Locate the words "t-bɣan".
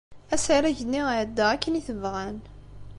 1.87-2.37